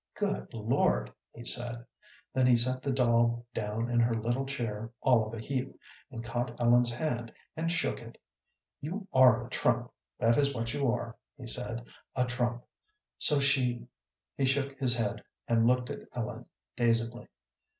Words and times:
"Good 0.15 0.51
Lord!" 0.51 1.13
he 1.31 1.45
said. 1.45 1.85
Then 2.33 2.47
he 2.47 2.55
set 2.55 2.81
the 2.81 2.91
doll 2.91 3.45
down 3.53 3.87
in 3.91 3.99
her 3.99 4.15
little 4.15 4.47
chair 4.47 4.89
all 5.01 5.27
of 5.27 5.33
a 5.35 5.39
heap, 5.39 5.77
and 6.09 6.23
caught 6.23 6.59
Ellen's 6.59 6.91
hand, 6.91 7.31
and 7.55 7.71
shook 7.71 8.01
it. 8.01 8.17
"You 8.79 9.07
are 9.13 9.45
a 9.45 9.49
trump, 9.51 9.91
that 10.17 10.39
is 10.39 10.55
what 10.55 10.73
you 10.73 10.91
are," 10.91 11.15
he 11.37 11.45
said; 11.45 11.85
"a 12.15 12.25
trump. 12.25 12.63
So 13.19 13.39
she" 13.39 13.85
He 14.39 14.45
shook 14.45 14.75
his 14.79 14.95
head, 14.95 15.23
and 15.47 15.67
looked 15.67 15.91
at 15.91 16.07
Ellen, 16.15 16.47
dazedly. 16.75 17.27